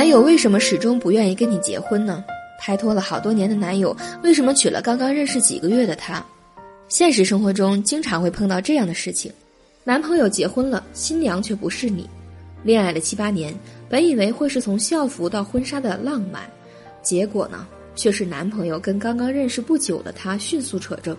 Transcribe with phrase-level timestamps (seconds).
[0.00, 2.24] 男友为什么始终不愿意跟你结婚呢？
[2.58, 6.24] 拍拖了好多年的男友为什么娶了刚刚认识几个月的她？
[6.88, 9.30] 现实生活中经常会碰到这样的事情：
[9.84, 12.08] 男朋友结婚了，新娘却不是你。
[12.62, 13.54] 恋爱了七八年，
[13.90, 16.48] 本以为会是从校服到婚纱的浪漫，
[17.02, 21.14] 结果呢，却是男朋友跟刚刚认识不久的她迅速扯证。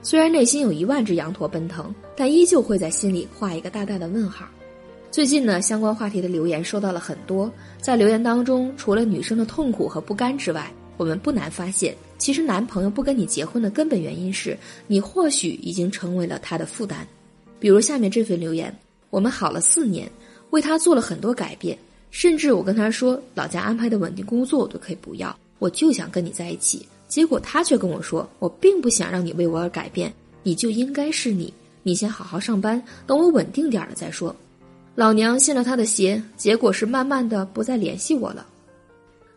[0.00, 4.46] 虽然内心有一万只羊驼奔腾，但依旧会在心里画一个大大的问号。
[5.12, 7.52] 最近呢，相关话题的留言收到了很多，
[7.82, 17.06] 在留言当中，除了女生的痛苦和不甘之外，我们不难发现，其实男朋友不跟你结婚的根本原因是你或许已经成为了他的负担。
[17.60, 18.74] 比如下面这份留言：
[19.10, 20.10] 我们好了四年，
[20.48, 21.76] 为他做了很多改变，
[22.10, 26.88] 甚至我跟他说老家安排的稳定工作我都可以不要，我就想跟你在一起。
[27.06, 30.10] 结果他却跟我说：“我并不想让你为我而改变，
[30.42, 31.52] 你就应该是你，
[31.82, 34.34] 你先好好上班，等我稳定点了再说。”
[34.94, 38.46] 老娘信了他的邪，结果是慢慢的不再联系我了。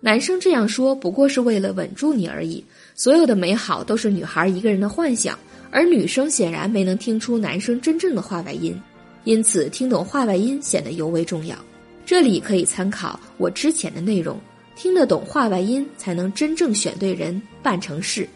[0.00, 2.62] 男生这样说不过是为了稳住你而已，
[2.94, 5.38] 所有的美好都是女孩一个人的幻想，
[5.70, 8.78] 而女生显然没能听出男生真正的话外音，
[9.22, 11.56] 因此听懂话外音显得尤为重要。
[12.04, 14.38] 这里可以参考我之前的内容。
[14.76, 18.28] 听得懂话外音，才能真正选对人，办成事。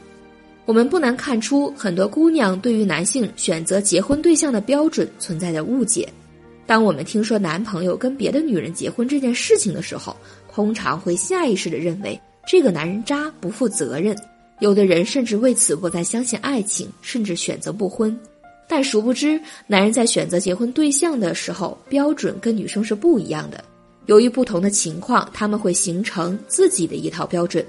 [0.66, 6.08] 我们不难看出，很多姑娘对于男性选择结婚对象的标准存在着误解。
[6.68, 10.14] 当我们听说男朋友跟别的女人结婚这件事情的时候，
[10.52, 14.14] 通常会下意识的认为这个男人渣、不负责任。
[14.60, 18.14] 有的人甚至为此不再相信爱情，甚至选择不婚。
[18.68, 23.64] 但殊不知，男人在选择结婚对象的时候，标准跟女生是不一样的。
[24.04, 27.64] 由于不同的情况，他们会形成自己的一套标准。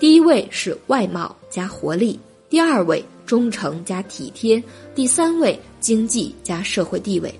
[0.00, 2.18] 第一位是外貌加活力，
[2.50, 4.60] 第二位忠诚加体贴，
[4.92, 7.32] 第三位经济加社会地位。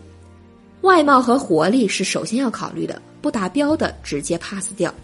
[0.85, 4.95] 外貌和活力是首先要考虑的，不达标的直接 pass 掉。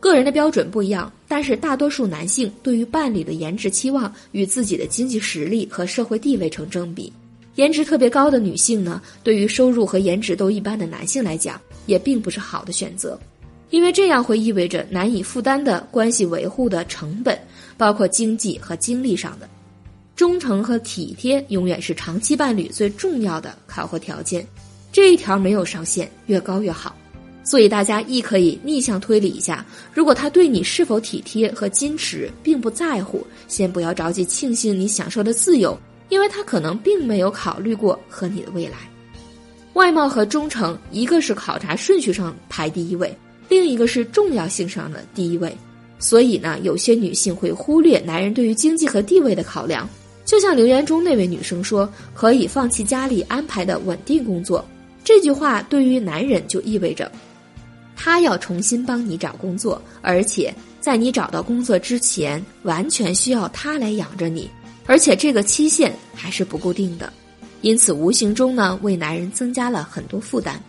[0.00, 7.12] 个人的标准不一样，但是大多数男性对于伴侣的颜值期望与自己的经济实力和社会地位成正比。
[7.54, 11.60] 颜值特别高的女性呢，对于收入和颜值都一般的男性来讲。
[11.86, 13.16] 也并不是好的选择，
[13.68, 17.38] 因为这样会意味着难以负担的关系维护的成本，
[17.76, 19.46] 包括经济和精力上的。
[20.16, 24.46] 忠诚和体贴永远是长期伴侣最重要的考核条件，
[24.94, 26.94] 这一条没有上限，越高越好。
[27.42, 35.76] 所以大家亦可以逆向推理一下：如果他对你是否体贴和矜持并不在乎，先不要着急庆幸你享受的自由，
[36.10, 38.88] 因为他可能并没有考虑过和你的未来。
[39.72, 43.12] 外貌和忠诚，一个是考察顺序上排第一位，
[43.48, 45.52] 另一个是重要性上的第一位。
[45.98, 49.88] 所以呢，有些女性会忽略男人对于经济和地位的考量。
[50.24, 54.64] 就像留言中那位女生说：“可以放弃家里安排的稳定工作。”
[55.04, 57.12] 这句话对于男人就意味着，
[57.94, 64.50] 他要重新帮你找工作，而且在你找到工作之前，完全需要他来养着你，
[64.86, 67.12] 而且这个期限还是不固定的。
[67.60, 70.60] 因此，无形中呢，为男人增加了很多负担。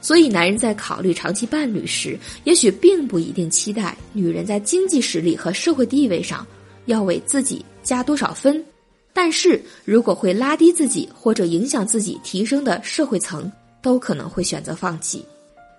[0.00, 6.46] 所以，男人在考虑长期伴侣时，也许并不一定期待女人在经济实力和社会地位上
[6.86, 8.64] 要为自己加多少分。
[9.12, 13.50] 但是如果会拉低自己或者影响自己提升的社会层，
[13.82, 15.24] 都可能会选择放弃。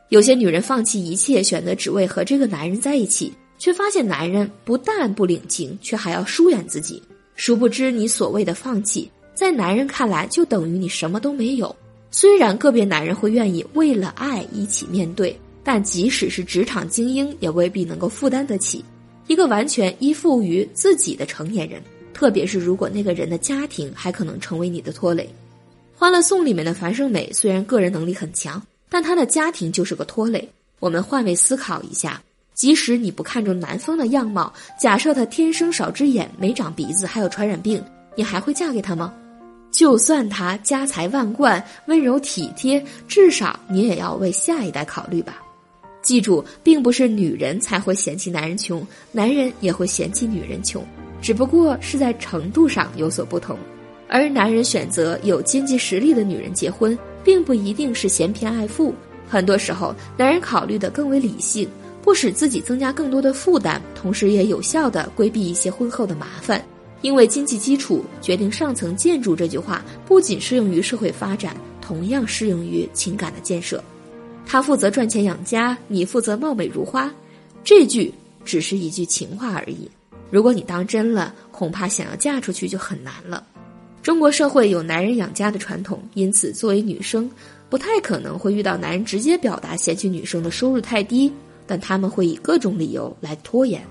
[0.09, 7.01] 有些女人放弃一切，选择只为和这个男人在一起，却发现男人不但不领情，却还要疏远自己。
[7.35, 9.09] 殊不知，你所谓的放弃。
[9.33, 11.73] 在男人看来，就等于你什么都没有。
[12.11, 15.33] 虽然个别男人会愿意为了爱一起面对，
[15.63, 18.83] 但即使是职场精英，也未必能够负担得起
[19.27, 21.81] 一个完全依附于自己的成年人。
[22.13, 25.23] 特别是如果那个人的家庭还可能成为你的拖累。
[26.01, 30.49] 《欢乐颂》里面的樊胜美虽然个人能力很强，但她的家庭就是个拖累。
[30.79, 32.19] 我们换位思考一下，
[32.55, 37.79] 即使你不看重男方的样貌，假设他天生少只眼、没长鼻子，还有传染病，
[38.15, 39.13] 你还会嫁给他吗？
[39.69, 45.39] 就算他家财万贯、温柔体贴，至少你也要为下一代考虑吧。
[46.01, 50.83] 记住，并不是女人才会嫌弃男人穷，男人也会嫌弃女人穷，
[51.21, 53.55] 只不过是在程度上有所不同。
[54.11, 58.93] 而男人选择有经济实力的女人结婚，并不一定是嫌贫爱富，
[59.25, 61.65] 很多时候男人考虑的更为理性，
[62.01, 66.61] 不使自己增加更多的负担，同时也有效的规避一些婚后的麻烦。
[66.99, 73.81] 因为经济基础决定上层建筑这句话，不仅适用于社会发展，同样适用于情感的建设。
[74.45, 77.09] 他负责赚钱养家，你负责貌美如花。
[77.63, 79.89] 这句只是一句情话而已。
[80.29, 83.47] 如果你当真了，恐怕想要嫁出去就很难了。
[84.01, 87.29] 中国社会有男人养家的传统，因此作为女生，
[87.69, 91.31] 不太可能会遇到男人直接表达嫌弃女生的收入太低。
[91.67, 93.81] 但他们会以各种理由来拖延，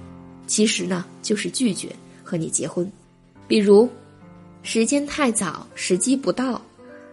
[0.46, 1.88] 其实呢就是拒绝
[2.22, 2.90] 和你结婚。
[3.48, 3.88] 比如，
[4.62, 6.60] 时间太早，时机不到，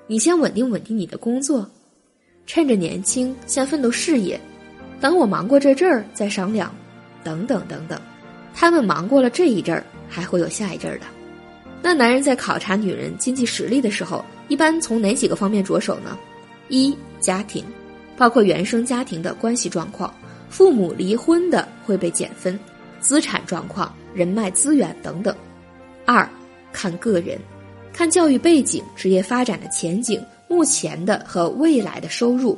[0.07, 1.65] 你先稳定稳定你的工作，
[2.45, 4.37] 趁着年轻先奋斗事业，
[4.99, 6.75] 等我忙过这阵儿再商量，
[7.23, 7.97] 等等等等。
[8.53, 11.05] 他们忙过了这一阵儿，还会有下一阵儿的。
[11.81, 16.17] 那男人在考察女人经济实力的时候，一般从哪几个方面着手呢？
[16.69, 17.63] 一、家庭，
[18.17, 20.13] 包括原生家庭的关系状况，
[20.49, 22.59] 父母离婚的会被减分，
[22.99, 25.35] 资产状况、人脉资源等等。
[26.05, 26.27] 二、
[26.73, 27.39] 看个人，
[27.93, 32.57] 看教育背景、职业发展的前景、目前的和未来的收入。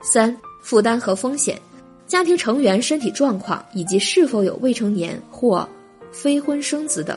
[0.00, 1.60] 三、负担和风险。
[2.06, 5.68] 家庭成员身体状况以及是否有未成年或
[6.10, 7.16] 非婚生子等，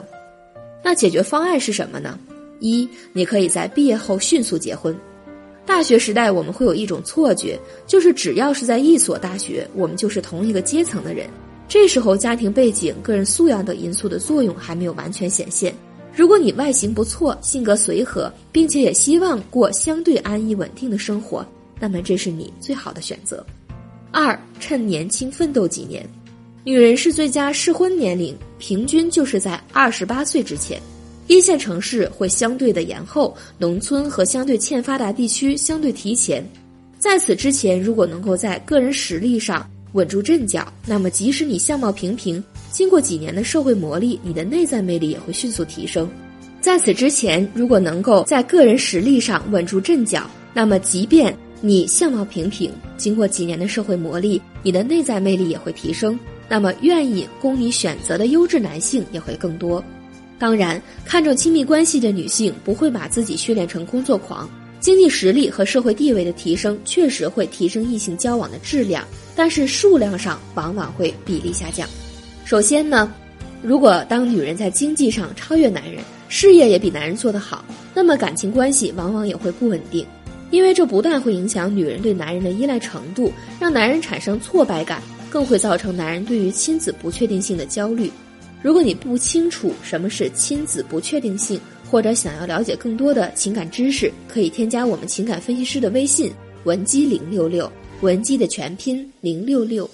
[0.83, 2.19] 那解决方案是什么呢？
[2.59, 4.95] 一，你可以在毕业后迅速结婚。
[5.65, 7.57] 大学时代我们会有一种错觉，
[7.87, 11.27] 就是只要是在一所大学，我们就是同一个阶层的人。
[11.69, 15.73] 这时候家庭背景、个人素养等因素的作用还没有完全显现。
[16.13, 21.45] 如果你外形不错，性格随和，并且也希望过相对安逸稳定的生活，
[21.79, 23.43] 那么这是你最好的选择。
[24.11, 26.07] 二，趁年轻奋斗几年，
[26.65, 30.81] 女人是最佳适婚年龄，平均就是在二十八岁之前。
[31.27, 36.41] 一线城市会相对的延后，农村和相对欠发达地区相对提前。
[36.97, 46.09] 在此之前，如果能够在个人实力上稳住阵脚，那么即使你相貌平平，经过几年的社会磨砺，你的内在魅力也会迅速提升。
[46.61, 56.17] 在此之前，如果能够在个人实力上稳住阵脚，那么即便你相貌平平，经过几年的社会磨砺，你的内在魅力也会提升。
[56.49, 59.83] 那么，愿意供你选择的优质男性也会更多。
[60.37, 64.49] 当然，看重亲密关系的女性不会把自己训练成工作狂。
[64.79, 71.87] 经济实力和社会地位的提升确实会提升异性交往的质量，但是数量上往往会比例下降。
[72.43, 73.09] 首先呢，
[73.61, 77.63] 如果当女人在经济上超越男人，事业也比男人做得好，
[77.93, 80.05] 那么感情关系往往也会不稳定。
[80.51, 83.31] 因为这不但会影响女人对男人的依赖程度，
[83.61, 85.01] 让男人产生挫败感，
[85.33, 88.11] 更会造成男人对于亲子不确定性的焦虑。
[88.61, 91.59] 如果你不清楚什么是亲子不确定性，
[91.89, 96.31] 或者想要了解更多的情感知识，可以添加我们情感分析师的微信
[96.65, 97.69] 文姬零六六，
[98.01, 99.89] 文姬的全拼零六六。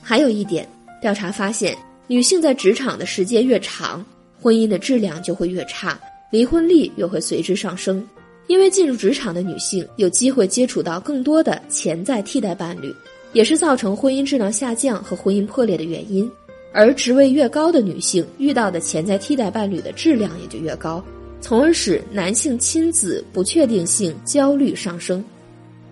[0.00, 0.64] 还有一点，
[1.02, 1.76] 调查发现，
[2.06, 4.06] 女性在职场的时间越长，
[4.40, 5.98] 婚姻的质量就会越差，
[6.30, 8.06] 离婚率又会随之上升。
[8.46, 12.94] 因为进入职场的女性有机会接触到更多的潜在替代伴侣，
[13.34, 16.30] 也是造成婚姻质量下降和婚姻破裂的原因。
[16.72, 21.04] 而职位越高的女性遇到的潜在替代伴侣的质量也就越高，
[21.40, 25.22] 从而使男性亲子不确定性焦虑上升。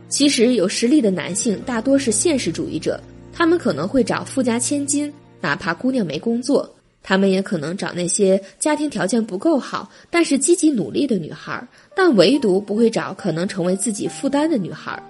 [0.09, 3.01] 其实有实力的男性大多是现实主义者，
[3.33, 6.69] 他们可能会找富家千金，哪怕姑娘没工作。
[7.05, 11.67] 他们也可能找那些家庭条件不够好，但是积极努力的女孩，
[11.97, 15.03] 但唯独不会找可能成为自己负担的女孩。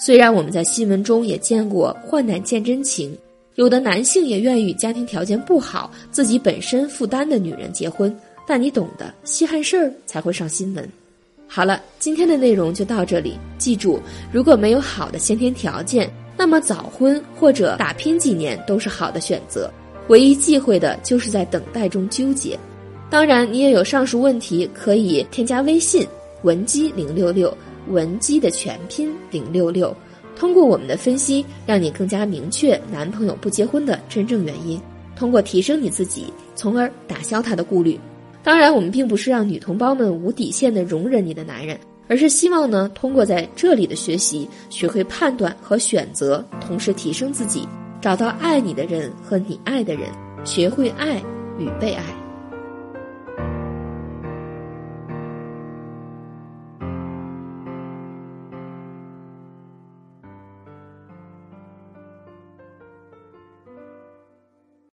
[0.00, 3.18] 虽然我们在新闻中也见过患难见真情，
[3.56, 8.16] 有的男性也愿与家庭条件不好、自己本身负担的女人结婚，
[8.46, 10.88] 但你懂的，稀罕事儿才会上新闻。
[11.48, 13.36] 好了，今天的内容就到这里。
[13.58, 13.98] 记住，
[14.30, 19.68] 如果没有好的先天条件，那么早婚或者打拼几年都是好的选择。
[20.06, 22.56] 唯一忌讳的就是在等待中纠结。
[23.10, 26.06] 当然，你也有上述问题，可以添加微信
[26.42, 27.52] 文姬零六六，
[27.90, 29.94] 文姬的全拼零六六，
[30.36, 34.80] 通过我们的分析，让你更加明确男朋友不结婚的真正原因，
[35.16, 37.98] 通过提升你自己，从而打消他的顾虑。
[38.42, 47.66] 当然，我们并不是让女同胞们无底线的容忍你的男人，而是希望呢，通过在这里的学习，学会判断和选择，同时提升自己。
[48.00, 50.08] 找到爱你的人和你爱的人，
[50.44, 51.20] 学会爱
[51.58, 52.17] 与被爱。